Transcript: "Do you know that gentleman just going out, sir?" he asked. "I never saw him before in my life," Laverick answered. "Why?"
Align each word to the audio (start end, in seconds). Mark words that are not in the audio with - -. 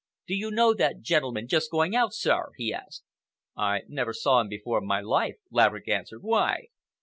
"Do 0.25 0.33
you 0.33 0.49
know 0.49 0.73
that 0.73 1.01
gentleman 1.01 1.47
just 1.47 1.69
going 1.69 1.95
out, 1.95 2.11
sir?" 2.15 2.53
he 2.57 2.73
asked. 2.73 3.03
"I 3.55 3.81
never 3.87 4.13
saw 4.13 4.41
him 4.41 4.47
before 4.49 4.79
in 4.81 4.87
my 4.87 4.99
life," 4.99 5.35
Laverick 5.51 5.87
answered. 5.87 6.23
"Why?" 6.23 6.69